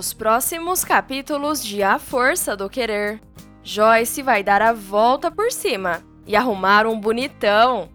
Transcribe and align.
Nos 0.00 0.14
próximos 0.14 0.82
capítulos 0.82 1.62
de 1.62 1.82
A 1.82 1.98
Força 1.98 2.56
do 2.56 2.70
Querer, 2.70 3.20
Joyce 3.62 4.22
vai 4.22 4.42
dar 4.42 4.62
a 4.62 4.72
volta 4.72 5.30
por 5.30 5.52
cima 5.52 6.02
e 6.26 6.34
arrumar 6.34 6.86
um 6.86 6.98
bonitão. 6.98 7.90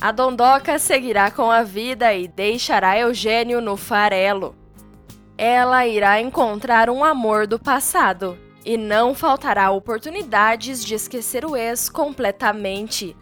A 0.00 0.12
Dondoca 0.12 0.78
seguirá 0.78 1.28
com 1.28 1.50
a 1.50 1.64
vida 1.64 2.14
e 2.14 2.28
deixará 2.28 2.96
Eugênio 2.96 3.60
no 3.60 3.76
farelo. 3.76 4.54
Ela 5.36 5.88
irá 5.88 6.20
encontrar 6.20 6.88
um 6.88 7.02
amor 7.02 7.48
do 7.48 7.58
passado 7.58 8.38
e 8.64 8.76
não 8.76 9.12
faltará 9.12 9.72
oportunidades 9.72 10.84
de 10.84 10.94
esquecer 10.94 11.44
o 11.44 11.56
ex 11.56 11.88
completamente. 11.88 13.16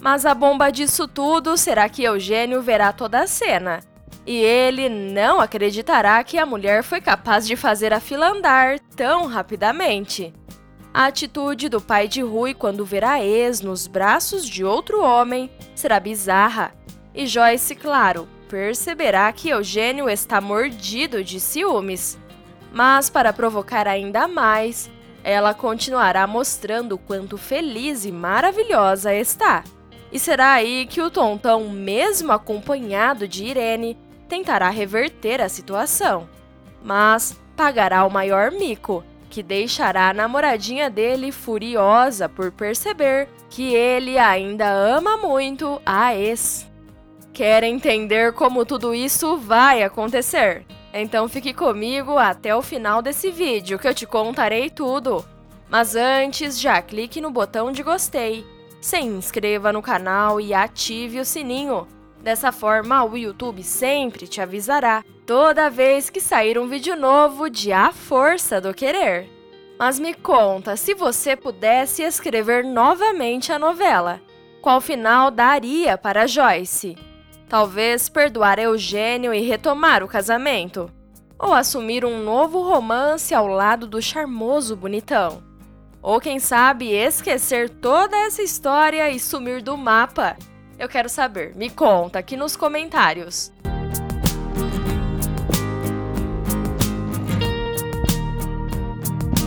Mas 0.00 0.24
a 0.24 0.32
bomba 0.32 0.70
disso 0.70 1.06
tudo 1.06 1.58
será 1.58 1.90
que 1.90 2.04
Eugênio 2.04 2.62
verá 2.62 2.90
toda 2.90 3.20
a 3.20 3.26
cena. 3.26 3.80
E 4.26 4.36
ele 4.38 4.88
não 4.88 5.40
acreditará 5.40 6.22
que 6.24 6.36
a 6.36 6.44
mulher 6.44 6.82
foi 6.82 7.00
capaz 7.00 7.46
de 7.46 7.54
fazer 7.54 7.92
a 7.92 8.00
fila 8.00 8.30
andar 8.30 8.80
tão 8.96 9.26
rapidamente. 9.26 10.34
A 10.92 11.06
atitude 11.06 11.68
do 11.68 11.80
pai 11.80 12.08
de 12.08 12.22
Rui 12.22 12.52
quando 12.52 12.84
verá 12.84 13.22
ex 13.22 13.60
nos 13.60 13.86
braços 13.86 14.44
de 14.44 14.64
outro 14.64 15.02
homem 15.02 15.48
será 15.74 16.00
bizarra. 16.00 16.74
E 17.14 17.26
Joyce, 17.26 17.76
claro, 17.76 18.26
perceberá 18.48 19.30
que 19.32 19.50
Eugênio 19.50 20.08
está 20.08 20.40
mordido 20.40 21.22
de 21.22 21.38
ciúmes. 21.38 22.18
Mas, 22.72 23.08
para 23.08 23.32
provocar 23.32 23.86
ainda 23.86 24.26
mais, 24.26 24.90
ela 25.22 25.54
continuará 25.54 26.26
mostrando 26.26 26.98
quanto 26.98 27.38
feliz 27.38 28.04
e 28.04 28.10
maravilhosa 28.10 29.14
está. 29.14 29.64
E 30.10 30.18
será 30.18 30.52
aí 30.52 30.86
que 30.86 31.00
o 31.00 31.10
Tontão, 31.10 31.68
mesmo 31.68 32.32
acompanhado 32.32 33.26
de 33.28 33.44
Irene, 33.44 33.98
tentará 34.28 34.68
reverter 34.70 35.40
a 35.40 35.48
situação. 35.48 36.28
Mas 36.82 37.38
pagará 37.56 38.04
o 38.04 38.10
maior 38.10 38.50
mico, 38.50 39.04
que 39.30 39.42
deixará 39.42 40.10
a 40.10 40.14
namoradinha 40.14 40.88
dele 40.88 41.32
furiosa 41.32 42.28
por 42.28 42.52
perceber 42.52 43.28
que 43.50 43.74
ele 43.74 44.18
ainda 44.18 44.68
ama 44.68 45.16
muito 45.16 45.80
a 45.84 46.14
ex. 46.14 46.66
Quer 47.32 47.64
entender 47.64 48.32
como 48.32 48.64
tudo 48.64 48.94
isso 48.94 49.36
vai 49.36 49.82
acontecer? 49.82 50.64
Então 50.92 51.28
fique 51.28 51.52
comigo 51.52 52.16
até 52.16 52.56
o 52.56 52.62
final 52.62 53.02
desse 53.02 53.30
vídeo 53.30 53.78
que 53.78 53.86
eu 53.86 53.94
te 53.94 54.06
contarei 54.06 54.70
tudo. 54.70 55.24
Mas 55.68 55.94
antes, 55.94 56.58
já 56.58 56.80
clique 56.80 57.20
no 57.20 57.30
botão 57.30 57.72
de 57.72 57.82
gostei, 57.82 58.46
se 58.80 58.98
inscreva 59.00 59.72
no 59.72 59.82
canal 59.82 60.40
e 60.40 60.54
ative 60.54 61.20
o 61.20 61.24
sininho. 61.24 61.86
Dessa 62.26 62.50
forma, 62.50 63.04
o 63.04 63.16
YouTube 63.16 63.62
sempre 63.62 64.26
te 64.26 64.40
avisará 64.40 65.04
toda 65.24 65.70
vez 65.70 66.10
que 66.10 66.20
sair 66.20 66.58
um 66.58 66.66
vídeo 66.66 66.96
novo 66.96 67.48
de 67.48 67.72
A 67.72 67.92
Força 67.92 68.60
do 68.60 68.74
Querer. 68.74 69.30
Mas 69.78 70.00
me 70.00 70.12
conta, 70.12 70.76
se 70.76 70.92
você 70.92 71.36
pudesse 71.36 72.02
escrever 72.02 72.64
novamente 72.64 73.52
a 73.52 73.60
novela, 73.60 74.20
qual 74.60 74.80
final 74.80 75.30
daria 75.30 75.96
para 75.96 76.26
Joyce? 76.26 76.96
Talvez 77.48 78.08
perdoar 78.08 78.58
Eugênio 78.58 79.32
e 79.32 79.42
retomar 79.42 80.02
o 80.02 80.08
casamento. 80.08 80.90
Ou 81.38 81.54
assumir 81.54 82.04
um 82.04 82.20
novo 82.24 82.60
romance 82.60 83.32
ao 83.36 83.46
lado 83.46 83.86
do 83.86 84.02
charmoso 84.02 84.74
bonitão. 84.74 85.44
Ou 86.02 86.20
quem 86.20 86.40
sabe 86.40 86.90
esquecer 86.90 87.70
toda 87.70 88.16
essa 88.16 88.42
história 88.42 89.08
e 89.12 89.20
sumir 89.20 89.62
do 89.62 89.76
mapa. 89.76 90.36
Eu 90.78 90.88
quero 90.88 91.08
saber, 91.08 91.54
me 91.56 91.70
conta 91.70 92.18
aqui 92.18 92.36
nos 92.36 92.54
comentários. 92.54 93.52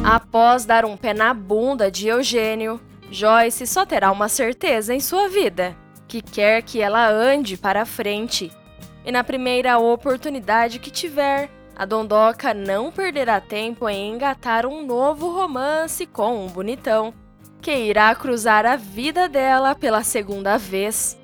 Após 0.03 0.65
dar 0.65 0.85
um 0.85 0.97
pé 0.97 1.13
na 1.13 1.33
bunda 1.33 1.91
de 1.91 2.07
Eugênio, 2.07 2.81
Joyce 3.11 3.67
só 3.67 3.85
terá 3.85 4.11
uma 4.11 4.27
certeza 4.27 4.93
em 4.93 4.99
sua 4.99 5.27
vida 5.27 5.75
que 6.07 6.21
quer 6.23 6.63
que 6.63 6.81
ela 6.81 7.07
ande 7.07 7.55
para 7.55 7.85
frente. 7.85 8.51
E 9.05 9.11
na 9.11 9.23
primeira 9.23 9.77
oportunidade 9.77 10.79
que 10.79 10.89
tiver, 10.89 11.49
a 11.75 11.85
Dondoca 11.85 12.53
não 12.53 12.91
perderá 12.91 13.39
tempo 13.39 13.87
em 13.87 14.11
engatar 14.11 14.65
um 14.65 14.83
novo 14.83 15.31
romance 15.31 16.07
com 16.07 16.43
um 16.43 16.47
bonitão, 16.47 17.13
que 17.61 17.71
irá 17.71 18.13
cruzar 18.15 18.65
a 18.65 18.75
vida 18.75 19.29
dela 19.29 19.75
pela 19.75 20.03
segunda 20.03 20.57
vez. 20.57 21.18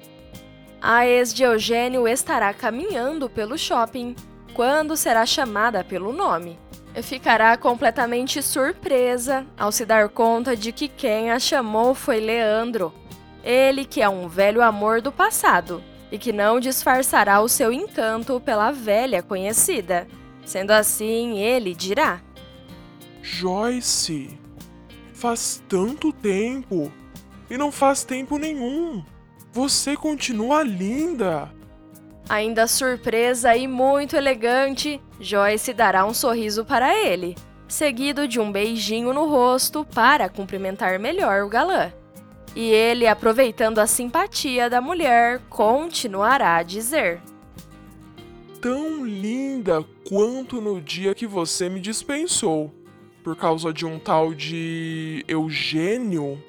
A 0.82 1.08
ex 1.08 1.34
de 1.34 1.44
Eugênio 1.44 2.08
estará 2.08 2.54
caminhando 2.54 3.30
pelo 3.30 3.58
shopping 3.58 4.16
quando 4.54 4.96
será 4.96 5.26
chamada 5.26 5.84
pelo 5.84 6.14
nome. 6.14 6.58
Ficará 7.04 7.58
completamente 7.58 8.42
surpresa 8.42 9.46
ao 9.58 9.72
se 9.72 9.86
dar 9.86 10.08
conta 10.10 10.56
de 10.56 10.72
que 10.72 10.88
quem 10.88 11.30
a 11.30 11.40
chamou 11.40 11.94
foi 11.94 12.20
Leandro, 12.22 12.94
ele 13.44 13.84
que 13.84 14.02
é 14.02 14.08
um 14.08 14.30
velho 14.30 14.62
amor 14.62 15.02
do 15.02 15.12
passado 15.12 15.84
e 16.12 16.18
que 16.18 16.32
não 16.32 16.60
disfarçará 16.60 17.42
o 17.42 17.50
seu 17.50 17.72
encanto 17.72 18.40
pela 18.40 18.72
velha 18.72 19.22
conhecida. 19.22 20.08
Sendo 20.46 20.72
assim, 20.72 21.40
ele 21.40 21.76
dirá: 21.76 22.22
Joyce, 23.22 24.40
faz 25.14 25.62
tanto 25.68 26.14
tempo 26.14 26.92
e 27.50 27.58
não 27.58 27.72
faz 27.72 28.04
tempo 28.04 28.38
nenhum. 28.38 29.04
Você 29.56 29.96
continua 29.96 30.64
linda. 30.64 31.50
Ainda 32.28 32.68
surpresa 32.68 33.56
e 33.56 33.70
muito 33.70 34.18
elegante, 34.18 35.00
Joyce 35.18 35.74
dará 35.74 36.06
um 36.06 36.14
sorriso 36.14 36.66
para 36.66 36.94
ele, 36.94 37.38
seguido 37.66 38.28
de 38.28 38.38
um 38.38 38.52
beijinho 38.52 39.14
no 39.14 39.30
rosto 39.30 39.86
para 39.86 40.28
cumprimentar 40.28 41.00
melhor 41.00 41.44
o 41.44 41.48
galã. 41.48 41.90
E 42.54 42.70
ele, 42.70 43.08
aproveitando 43.08 43.80
a 43.80 43.88
simpatia 43.88 44.70
da 44.70 44.82
mulher, 44.82 45.40
continuará 45.50 46.58
a 46.58 46.64
dizer: 46.64 47.22
Tão 48.60 49.06
linda 49.06 49.86
quanto 50.10 50.60
no 50.60 50.82
dia 50.82 51.16
que 51.16 51.26
você 51.26 51.70
me 51.70 51.80
dispensou, 51.80 52.76
por 53.24 53.38
causa 53.38 53.72
de 53.72 53.86
um 53.86 54.00
tal 54.00 54.34
de 54.34 55.24
Eugênio. 55.30 56.44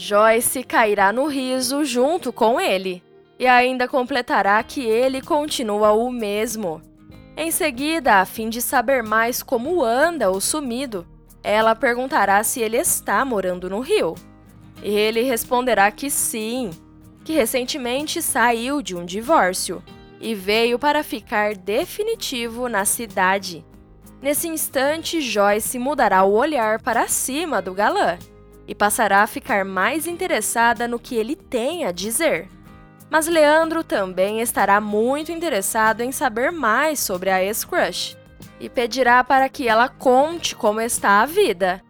Joyce 0.00 0.62
cairá 0.62 1.12
no 1.12 1.26
riso 1.26 1.84
junto 1.84 2.32
com 2.32 2.58
ele 2.58 3.02
e 3.38 3.46
ainda 3.46 3.86
completará 3.86 4.62
que 4.62 4.80
ele 4.80 5.20
continua 5.20 5.92
o 5.92 6.10
mesmo. 6.10 6.80
Em 7.36 7.50
seguida, 7.50 8.14
a 8.14 8.24
fim 8.24 8.48
de 8.48 8.62
saber 8.62 9.02
mais 9.02 9.42
como 9.42 9.84
anda 9.84 10.30
o 10.30 10.40
sumido, 10.40 11.06
ela 11.44 11.74
perguntará 11.74 12.42
se 12.42 12.60
ele 12.60 12.78
está 12.78 13.22
morando 13.26 13.68
no 13.68 13.80
Rio. 13.80 14.14
E 14.82 14.88
ele 14.88 15.20
responderá 15.20 15.90
que 15.90 16.08
sim, 16.08 16.70
que 17.22 17.34
recentemente 17.34 18.22
saiu 18.22 18.80
de 18.80 18.96
um 18.96 19.04
divórcio 19.04 19.82
e 20.18 20.34
veio 20.34 20.78
para 20.78 21.04
ficar 21.04 21.54
definitivo 21.54 22.70
na 22.70 22.86
cidade. 22.86 23.62
Nesse 24.22 24.48
instante, 24.48 25.20
Joyce 25.20 25.78
mudará 25.78 26.24
o 26.24 26.32
olhar 26.32 26.80
para 26.80 27.06
cima 27.06 27.60
do 27.60 27.74
galã 27.74 28.18
e 28.70 28.74
passará 28.74 29.24
a 29.24 29.26
ficar 29.26 29.66
mais 29.66 30.06
interessada 30.06 30.88
no 30.88 30.96
que 30.96 31.16
ele 31.16 31.34
tem 31.34 31.84
a 31.84 31.90
dizer. 31.90 32.48
Mas 33.10 33.26
Leandro 33.26 33.84
também 33.84 34.40
estará 34.40 34.80
muito 34.80 35.30
interessado 35.30 36.00
em 36.00 36.12
saber 36.12 36.50
mais 36.50 37.00
sobre 37.00 37.28
a 37.28 37.42
ex-crush 37.42 38.16
e 38.58 38.70
pedirá 38.70 39.22
para 39.22 39.50
que 39.50 39.68
ela 39.68 39.90
conte 39.90 40.56
como 40.56 40.80
está 40.80 41.20
a 41.20 41.26
vida 41.26 41.82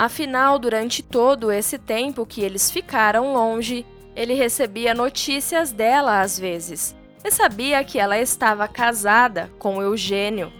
Afinal, 0.00 0.58
durante 0.58 1.02
todo 1.02 1.52
esse 1.52 1.78
tempo 1.78 2.24
que 2.24 2.40
eles 2.40 2.70
ficaram 2.70 3.34
longe, 3.34 3.84
ele 4.16 4.32
recebia 4.32 4.94
notícias 4.94 5.72
dela 5.72 6.22
às 6.22 6.38
vezes 6.38 6.96
e 7.22 7.30
sabia 7.30 7.84
que 7.84 7.98
ela 7.98 8.18
estava 8.18 8.66
casada 8.66 9.50
com 9.58 9.82
Eugênio. 9.82 10.50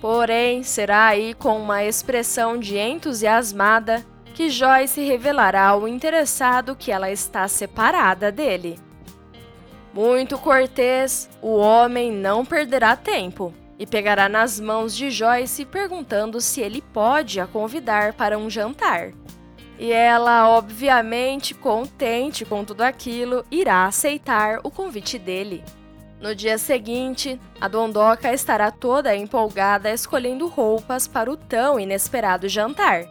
Porém, 0.00 0.62
será 0.62 1.08
aí 1.08 1.34
com 1.34 1.60
uma 1.60 1.84
expressão 1.84 2.58
de 2.58 2.78
entusiasmada 2.78 4.02
que 4.34 4.50
Joyce 4.50 5.00
revelará 5.02 5.68
ao 5.68 5.86
interessado 5.86 6.76
que 6.76 6.90
ela 6.90 7.10
está 7.10 7.46
separada 7.48 8.30
dele. 8.30 8.78
Muito 9.92 10.38
cortês, 10.38 11.28
o 11.42 11.56
homem 11.56 12.12
não 12.12 12.44
perderá 12.44 12.94
tempo 12.94 13.52
e 13.78 13.86
pegará 13.86 14.28
nas 14.28 14.60
mãos 14.60 14.94
de 14.94 15.10
Joyce 15.10 15.64
perguntando 15.64 16.40
se 16.40 16.60
ele 16.60 16.80
pode 16.80 17.40
a 17.40 17.46
convidar 17.46 18.12
para 18.12 18.38
um 18.38 18.48
jantar. 18.48 19.12
E 19.78 19.90
ela, 19.90 20.48
obviamente, 20.50 21.54
contente 21.54 22.44
com 22.44 22.62
tudo 22.64 22.82
aquilo, 22.82 23.44
irá 23.50 23.86
aceitar 23.86 24.60
o 24.62 24.70
convite 24.70 25.18
dele. 25.18 25.64
No 26.20 26.34
dia 26.34 26.58
seguinte, 26.58 27.40
a 27.58 27.66
Dondoca 27.66 28.30
estará 28.30 28.70
toda 28.70 29.16
empolgada 29.16 29.90
escolhendo 29.90 30.46
roupas 30.46 31.08
para 31.08 31.32
o 31.32 31.36
tão 31.36 31.80
inesperado 31.80 32.46
jantar. 32.46 33.06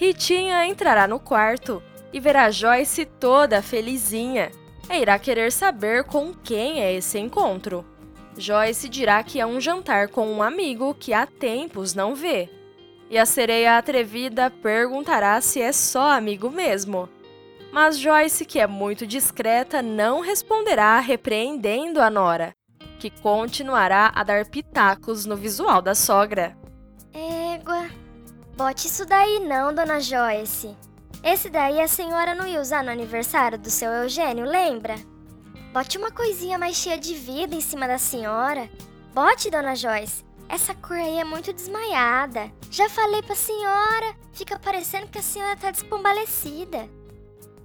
Ritinha 0.00 0.64
entrará 0.64 1.06
no 1.06 1.20
quarto 1.20 1.82
e 2.10 2.18
verá 2.18 2.50
Joyce 2.50 3.04
toda 3.04 3.60
felizinha 3.60 4.50
e 4.88 4.96
irá 4.96 5.18
querer 5.18 5.52
saber 5.52 6.04
com 6.04 6.32
quem 6.32 6.80
é 6.80 6.90
esse 6.94 7.18
encontro. 7.18 7.84
Joyce 8.34 8.88
dirá 8.88 9.22
que 9.22 9.38
é 9.38 9.44
um 9.44 9.60
jantar 9.60 10.08
com 10.08 10.26
um 10.26 10.42
amigo 10.42 10.94
que 10.94 11.12
há 11.12 11.26
tempos 11.26 11.92
não 11.92 12.14
vê. 12.14 12.48
E 13.10 13.18
a 13.18 13.26
sereia 13.26 13.76
atrevida 13.76 14.50
perguntará 14.50 15.38
se 15.42 15.60
é 15.60 15.70
só 15.70 16.12
amigo 16.12 16.48
mesmo. 16.48 17.06
Mas 17.70 17.98
Joyce, 17.98 18.46
que 18.46 18.58
é 18.58 18.66
muito 18.66 19.06
discreta, 19.06 19.82
não 19.82 20.22
responderá 20.22 20.98
repreendendo 20.98 22.00
a 22.00 22.08
Nora, 22.08 22.54
que 22.98 23.10
continuará 23.10 24.10
a 24.14 24.24
dar 24.24 24.46
pitacos 24.46 25.26
no 25.26 25.36
visual 25.36 25.82
da 25.82 25.94
sogra. 25.94 26.56
Égua, 27.12 27.99
bote 28.60 28.88
isso 28.88 29.06
daí 29.06 29.38
não, 29.38 29.72
dona 29.72 29.98
Joyce. 29.98 30.76
Esse 31.24 31.48
daí 31.48 31.80
a 31.80 31.88
senhora 31.88 32.34
não 32.34 32.46
ia 32.46 32.60
usar 32.60 32.84
no 32.84 32.90
aniversário 32.90 33.56
do 33.56 33.70
seu 33.70 33.90
Eugênio, 33.90 34.44
lembra? 34.44 34.96
Bote 35.72 35.96
uma 35.96 36.10
coisinha 36.10 36.58
mais 36.58 36.76
cheia 36.76 36.98
de 36.98 37.14
vida 37.14 37.54
em 37.54 37.60
cima 37.62 37.88
da 37.88 37.96
senhora. 37.96 38.68
Bote, 39.14 39.50
dona 39.50 39.74
Joyce. 39.74 40.26
Essa 40.46 40.74
cor 40.74 40.98
aí 40.98 41.18
é 41.18 41.24
muito 41.24 41.54
desmaiada. 41.54 42.52
Já 42.70 42.86
falei 42.90 43.22
pra 43.22 43.34
senhora, 43.34 44.14
fica 44.30 44.58
parecendo 44.58 45.06
que 45.06 45.18
a 45.18 45.22
senhora 45.22 45.56
tá 45.56 45.70
despombalecida. 45.70 46.86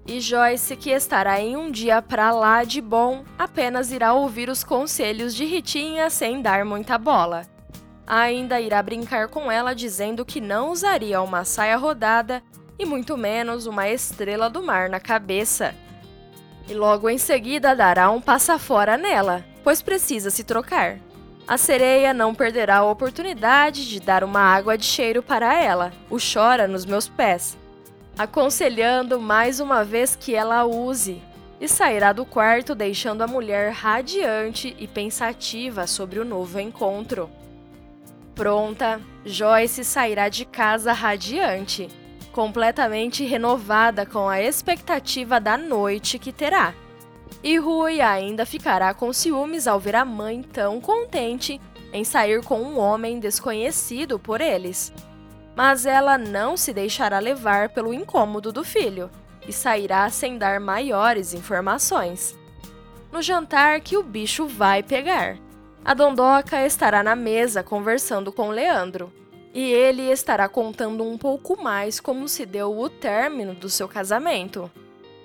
E 0.07 0.21
Joyce, 0.21 0.77
que 0.77 0.91
estará 0.91 1.41
em 1.41 1.57
um 1.57 1.69
dia 1.71 2.01
pra 2.01 2.31
lá 2.31 2.63
de 2.63 2.79
bom, 2.79 3.25
apenas 3.37 3.91
irá 3.91 4.13
ouvir 4.13 4.47
os 4.47 4.63
conselhos 4.63 5.35
de 5.35 5.43
Ritinha 5.43 6.09
sem 6.09 6.41
dar 6.41 6.63
muita 6.63 6.97
bola. 6.97 7.53
Ainda 8.07 8.61
irá 8.61 8.81
brincar 8.83 9.27
com 9.27 9.51
ela 9.51 9.73
dizendo 9.73 10.23
que 10.23 10.39
não 10.39 10.71
usaria 10.71 11.21
uma 11.21 11.43
saia 11.43 11.75
rodada 11.75 12.43
e 12.77 12.85
muito 12.85 13.17
menos 13.17 13.65
uma 13.65 13.89
estrela 13.89 14.49
do 14.49 14.61
mar 14.61 14.89
na 14.89 14.99
cabeça. 14.99 15.73
E 16.67 16.73
logo 16.73 17.09
em 17.09 17.17
seguida 17.17 17.75
dará 17.75 18.09
um 18.11 18.21
passa 18.21 18.59
fora 18.59 18.97
nela, 18.97 19.43
pois 19.63 19.81
precisa 19.81 20.29
se 20.29 20.43
trocar. 20.43 20.99
A 21.47 21.57
sereia 21.57 22.13
não 22.13 22.33
perderá 22.33 22.77
a 22.77 22.89
oportunidade 22.89 23.87
de 23.87 23.99
dar 23.99 24.23
uma 24.23 24.39
água 24.39 24.77
de 24.77 24.85
cheiro 24.85 25.21
para 25.21 25.53
ela, 25.53 25.91
o 26.09 26.17
chora 26.17 26.67
nos 26.67 26.85
meus 26.85 27.07
pés, 27.07 27.55
aconselhando 28.17 29.21
mais 29.21 29.59
uma 29.59 29.83
vez 29.83 30.15
que 30.15 30.33
ela 30.33 30.65
use, 30.65 31.21
e 31.61 31.67
sairá 31.67 32.11
do 32.11 32.25
quarto 32.25 32.73
deixando 32.73 33.21
a 33.21 33.27
mulher 33.27 33.71
radiante 33.71 34.75
e 34.79 34.87
pensativa 34.87 35.85
sobre 35.85 36.19
o 36.19 36.25
novo 36.25 36.59
encontro. 36.59 37.29
Pronta, 38.35 39.01
Joyce 39.25 39.83
sairá 39.83 40.29
de 40.29 40.45
casa 40.45 40.91
radiante, 40.93 41.87
completamente 42.31 43.23
renovada 43.23 44.05
com 44.05 44.27
a 44.27 44.41
expectativa 44.41 45.39
da 45.39 45.57
noite 45.57 46.19
que 46.19 46.31
terá. 46.31 46.73
E 47.41 47.57
Rui 47.57 48.01
ainda 48.01 48.45
ficará 48.45 48.93
com 48.93 49.11
ciúmes 49.13 49.67
ao 49.67 49.79
ver 49.79 49.95
a 49.95 50.05
mãe 50.05 50.41
tão 50.43 50.79
contente 50.81 51.59
em 51.93 52.03
sair 52.03 52.43
com 52.43 52.61
um 52.61 52.77
homem 52.77 53.19
desconhecido 53.19 54.19
por 54.19 54.41
eles 54.41 54.93
mas 55.55 55.85
ela 55.85 56.17
não 56.17 56.57
se 56.57 56.73
deixará 56.73 57.17
levar 57.19 57.69
pelo 57.69 57.93
incômodo 57.93 58.51
do 58.51 58.63
filho 58.63 59.09
e 59.47 59.53
sairá 59.53 60.09
sem 60.09 60.37
dar 60.37 60.59
maiores 60.59 61.33
informações. 61.33 62.37
No 63.11 63.21
jantar 63.21 63.79
que 63.79 63.95
o 63.95 64.03
bicho 64.03 64.47
vai 64.47 64.83
pegar, 64.83 65.37
a 65.85 65.93
Dondoca 65.93 66.65
estará 66.65 67.03
na 67.03 67.15
mesa 67.15 67.61
conversando 67.61 68.31
com 68.31 68.49
Leandro 68.49 69.13
e 69.53 69.71
ele 69.71 70.11
estará 70.11 70.49
contando 70.49 71.03
um 71.03 71.15
pouco 71.15 71.61
mais 71.61 71.99
como 71.99 72.27
se 72.27 72.43
deu 72.43 72.75
o 72.75 72.89
término 72.89 73.53
do 73.53 73.69
seu 73.69 73.87
casamento. 73.87 74.69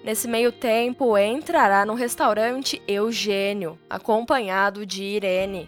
Nesse 0.04 0.28
meio 0.28 0.52
tempo, 0.52 1.16
entrará 1.16 1.86
no 1.86 1.94
restaurante 1.94 2.80
Eugênio, 2.86 3.78
acompanhado 3.88 4.84
de 4.84 5.02
Irene. 5.02 5.66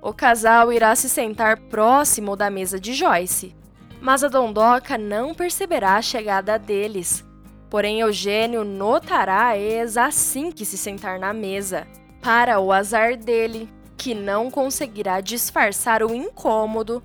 O 0.00 0.12
casal 0.12 0.72
irá 0.72 0.94
se 0.94 1.08
sentar 1.08 1.58
próximo 1.62 2.36
da 2.36 2.48
mesa 2.48 2.78
de 2.78 2.94
Joyce, 2.94 3.56
mas 4.00 4.22
a 4.22 4.28
Dondoca 4.28 4.96
não 4.96 5.34
perceberá 5.34 5.96
a 5.96 6.02
chegada 6.02 6.56
deles. 6.58 7.24
Porém, 7.68 8.00
Eugênio 8.00 8.64
notará 8.64 9.48
a 9.48 9.58
ex 9.58 9.96
assim 9.96 10.52
que 10.52 10.64
se 10.64 10.78
sentar 10.78 11.18
na 11.18 11.32
mesa, 11.32 11.88
para 12.22 12.58
o 12.60 12.72
azar 12.72 13.16
dele, 13.16 13.68
que 13.96 14.14
não 14.14 14.50
conseguirá 14.50 15.20
disfarçar 15.20 16.02
o 16.02 16.14
incômodo 16.14 17.02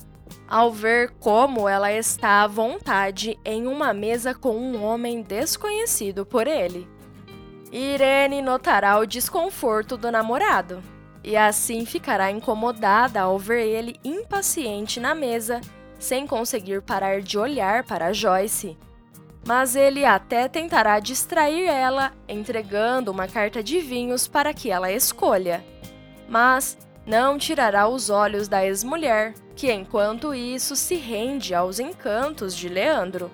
ao 0.48 0.72
ver 0.72 1.12
como 1.20 1.68
ela 1.68 1.92
está 1.92 2.44
à 2.44 2.48
vontade 2.48 3.40
em 3.46 3.68
uma 3.68 3.94
mesa 3.94 4.34
com 4.34 4.56
um 4.56 4.84
homem 4.84 5.22
desconhecido 5.22 6.26
por 6.26 6.48
ele. 6.48 6.88
Irene 7.72 8.42
notará 8.42 9.00
o 9.00 9.06
desconforto 9.06 9.96
do 9.96 10.12
namorado 10.12 10.84
e 11.24 11.38
assim 11.38 11.86
ficará 11.86 12.32
incomodada 12.32 13.22
ao 13.22 13.38
ver 13.40 13.66
ele 13.66 13.96
impaciente 14.04 15.00
na 15.00 15.16
mesa 15.16 15.62
sem 15.98 16.26
conseguir 16.26 16.82
parar 16.82 17.22
de 17.22 17.38
olhar 17.38 17.84
para 17.84 18.12
Joyce. 18.12 18.78
Mas 19.46 19.76
ele 19.76 20.04
até 20.04 20.48
tentará 20.48 21.00
distrair 21.00 21.68
ela, 21.68 22.12
entregando 22.28 23.12
uma 23.12 23.28
carta 23.28 23.64
de 23.64 23.80
vinhos 23.80 24.28
para 24.28 24.54
que 24.54 24.70
ela 24.70 24.92
escolha. 24.92 25.64
Mas 26.32 26.78
não 27.06 27.38
tirará 27.38 27.90
os 27.90 28.10
olhos 28.10 28.48
da 28.48 28.66
ex-mulher, 28.66 29.34
que 29.54 29.70
enquanto 29.70 30.34
isso 30.34 30.78
se 30.78 30.96
rende 30.96 31.54
aos 31.54 31.78
encantos 31.78 32.56
de 32.56 32.70
Leandro. 32.70 33.30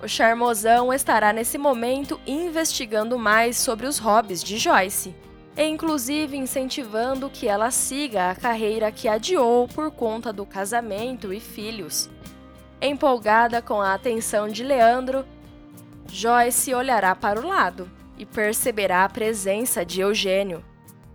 O 0.00 0.06
charmosão 0.06 0.92
estará 0.92 1.32
nesse 1.32 1.58
momento 1.58 2.20
investigando 2.24 3.18
mais 3.18 3.58
sobre 3.58 3.84
os 3.84 3.98
hobbies 3.98 4.44
de 4.44 4.58
Joyce 4.58 5.12
e 5.56 5.64
inclusive 5.64 6.36
incentivando 6.36 7.28
que 7.28 7.48
ela 7.48 7.72
siga 7.72 8.30
a 8.30 8.36
carreira 8.36 8.92
que 8.92 9.08
adiou 9.08 9.66
por 9.66 9.90
conta 9.90 10.32
do 10.32 10.46
casamento 10.46 11.32
e 11.32 11.40
filhos. 11.40 12.08
Empolgada 12.80 13.60
com 13.60 13.82
a 13.82 13.92
atenção 13.92 14.48
de 14.48 14.62
Leandro, 14.62 15.26
Joyce 16.06 16.72
olhará 16.72 17.12
para 17.16 17.40
o 17.40 17.46
lado 17.48 17.90
e 18.16 18.24
perceberá 18.24 19.04
a 19.04 19.08
presença 19.08 19.84
de 19.84 20.00
Eugênio. 20.00 20.69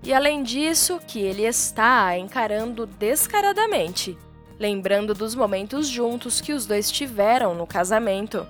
E 0.06 0.14
além 0.14 0.44
disso, 0.44 1.00
que 1.08 1.20
ele 1.20 1.42
está 1.42 2.16
encarando 2.16 2.86
descaradamente, 2.86 4.16
lembrando 4.60 5.16
dos 5.16 5.34
momentos 5.34 5.88
juntos 5.88 6.40
que 6.40 6.54
os 6.54 6.68
dois 6.68 6.92
tiveram 6.92 7.56
no 7.56 7.66
casamento, 7.66 8.46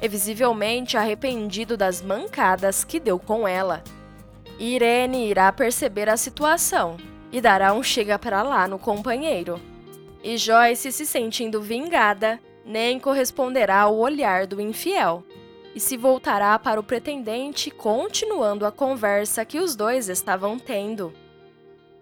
e 0.00 0.06
visivelmente 0.06 0.96
arrependido 0.96 1.76
das 1.76 2.00
mancadas 2.00 2.84
que 2.84 3.00
deu 3.00 3.18
com 3.18 3.46
ela. 3.46 3.82
Irene 4.56 5.28
irá 5.28 5.50
perceber 5.52 6.08
a 6.08 6.16
situação 6.16 6.96
e 7.32 7.40
dará 7.40 7.72
um 7.72 7.82
chega 7.82 8.16
para 8.16 8.42
lá 8.42 8.68
no 8.68 8.78
companheiro. 8.78 9.60
E 10.22 10.36
Joyce, 10.36 10.92
se 10.92 11.04
sentindo 11.04 11.60
vingada, 11.60 12.38
nem 12.64 13.00
corresponderá 13.00 13.80
ao 13.80 13.96
olhar 13.96 14.46
do 14.46 14.60
infiel 14.60 15.24
e 15.74 15.80
se 15.80 15.96
voltará 15.96 16.58
para 16.58 16.80
o 16.80 16.82
pretendente, 16.82 17.70
continuando 17.70 18.66
a 18.66 18.72
conversa 18.72 19.44
que 19.44 19.58
os 19.58 19.76
dois 19.76 20.08
estavam 20.08 20.58
tendo. 20.58 21.12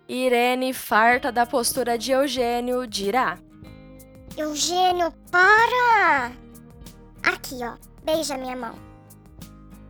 Irene, 0.09 0.73
farta 0.73 1.31
da 1.31 1.45
postura 1.45 1.99
de 1.99 2.13
Eugênio, 2.13 2.87
dirá: 2.87 3.39
Eugênio, 4.37 5.13
para! 5.31 6.33
Aqui, 7.23 7.59
ó, 7.63 7.75
beija 8.05 8.37
minha 8.39 8.57
mão. 8.57 8.75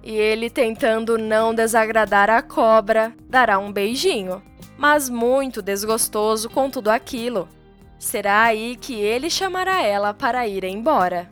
E 0.02 0.12
ele, 0.12 0.48
tentando 0.48 1.18
não 1.18 1.54
desagradar 1.54 2.30
a 2.30 2.42
cobra, 2.42 3.14
dará 3.28 3.58
um 3.58 3.70
beijinho, 3.70 4.42
mas 4.76 5.08
muito 5.08 5.60
desgostoso 5.60 6.48
com 6.48 6.70
tudo 6.70 6.88
aquilo. 6.88 7.48
Será 7.98 8.44
aí 8.44 8.76
que 8.76 8.94
ele 8.94 9.28
chamará 9.28 9.82
ela 9.82 10.14
para 10.14 10.46
ir 10.46 10.64
embora. 10.64 11.30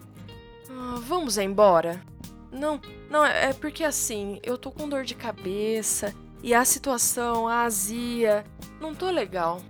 Ah, 0.69 0.97
vamos 1.01 1.39
embora? 1.39 2.03
Não, 2.51 2.81
não, 3.11 3.25
é 3.25 3.53
porque 3.53 3.85
assim, 3.85 4.41
eu 4.43 4.57
tô 4.57 4.71
com 4.71 4.89
dor 4.89 5.05
de 5.05 5.15
cabeça 5.15 6.15
e 6.43 6.55
a 6.55 6.65
situação, 6.65 7.49
a 7.49 7.63
azia, 7.63 8.45
não 8.81 8.95
tô 8.95 9.11
legal. 9.11 9.61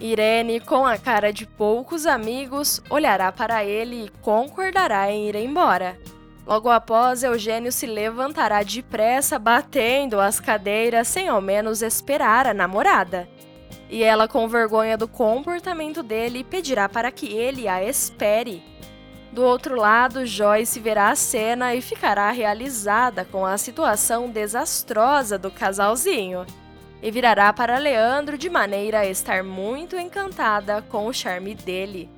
Irene, 0.00 0.58
com 0.58 0.84
a 0.84 0.98
cara 0.98 1.32
de 1.32 1.46
poucos 1.46 2.06
amigos, 2.06 2.82
olhará 2.90 3.30
para 3.30 3.64
ele 3.64 4.06
e 4.06 4.08
concordará 4.20 5.10
em 5.10 5.28
ir 5.28 5.36
embora. 5.36 5.98
Logo 6.46 6.68
após, 6.68 7.22
Eugênio 7.22 7.72
se 7.72 7.86
levantará 7.86 8.62
depressa, 8.62 9.38
batendo 9.38 10.20
as 10.20 10.40
cadeiras 10.40 11.08
sem 11.08 11.28
ao 11.28 11.40
menos 11.40 11.80
esperar 11.80 12.46
a 12.46 12.52
namorada. 12.52 13.28
E 13.88 14.02
ela, 14.02 14.26
com 14.26 14.48
vergonha 14.48 14.98
do 14.98 15.06
comportamento 15.06 16.02
dele, 16.02 16.44
pedirá 16.44 16.88
para 16.88 17.10
que 17.10 17.26
ele 17.32 17.68
a 17.68 17.82
espere. 17.82 18.62
Do 19.34 19.42
outro 19.42 19.74
lado, 19.74 20.24
Joyce 20.24 20.78
verá 20.78 21.08
a 21.08 21.16
cena 21.16 21.74
e 21.74 21.80
ficará 21.82 22.30
realizada 22.30 23.24
com 23.24 23.44
a 23.44 23.58
situação 23.58 24.30
desastrosa 24.30 25.36
do 25.36 25.50
casalzinho. 25.50 26.46
E 27.02 27.10
virará 27.10 27.52
para 27.52 27.78
Leandro 27.78 28.38
de 28.38 28.48
maneira 28.48 29.00
a 29.00 29.06
estar 29.06 29.42
muito 29.42 29.96
encantada 29.96 30.82
com 30.82 31.08
o 31.08 31.12
charme 31.12 31.52
dele. 31.52 32.08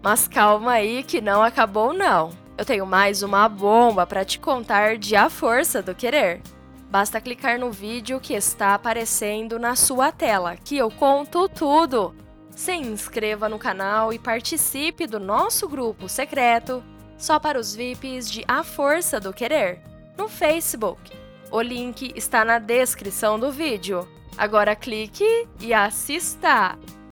Mas 0.00 0.28
calma 0.28 0.74
aí 0.74 1.02
que 1.02 1.20
não 1.20 1.42
acabou 1.42 1.92
não. 1.92 2.30
Eu 2.56 2.64
tenho 2.64 2.86
mais 2.86 3.24
uma 3.24 3.48
bomba 3.48 4.06
para 4.06 4.24
te 4.24 4.38
contar 4.38 4.96
de 4.96 5.16
A 5.16 5.28
Força 5.28 5.82
do 5.82 5.92
Querer. 5.92 6.40
Basta 6.88 7.20
clicar 7.20 7.58
no 7.58 7.72
vídeo 7.72 8.20
que 8.20 8.32
está 8.32 8.74
aparecendo 8.74 9.58
na 9.58 9.74
sua 9.74 10.12
tela, 10.12 10.54
que 10.54 10.76
eu 10.76 10.88
conto 10.88 11.48
tudo. 11.48 12.14
Se 12.54 12.72
inscreva 12.72 13.48
no 13.48 13.58
canal 13.58 14.12
e 14.12 14.18
participe 14.18 15.06
do 15.06 15.18
nosso 15.18 15.68
grupo 15.68 16.08
secreto 16.08 16.82
só 17.18 17.38
para 17.38 17.58
os 17.58 17.74
VIPs 17.74 18.30
de 18.30 18.44
A 18.46 18.62
Força 18.62 19.18
do 19.18 19.32
Querer 19.32 19.80
no 20.16 20.28
Facebook. 20.28 21.12
O 21.50 21.60
link 21.60 22.12
está 22.16 22.44
na 22.44 22.58
descrição 22.58 23.38
do 23.38 23.50
vídeo. 23.50 24.08
Agora 24.36 24.74
clique 24.74 25.48
e 25.60 25.72
assista! 25.72 26.76